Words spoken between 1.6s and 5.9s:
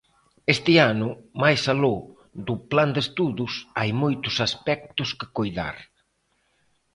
aló do plan de estudos, hai moitos aspectos que coidar.